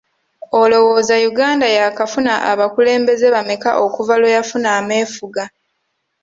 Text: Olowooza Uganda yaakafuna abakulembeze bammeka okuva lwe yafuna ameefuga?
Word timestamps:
Olowooza 0.61 1.15
Uganda 1.31 1.67
yaakafuna 1.77 2.33
abakulembeze 2.51 3.25
bammeka 3.35 3.69
okuva 3.85 4.13
lwe 4.19 4.31
yafuna 4.37 4.69
ameefuga? 4.79 5.43